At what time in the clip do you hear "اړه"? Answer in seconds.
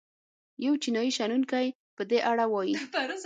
2.31-2.45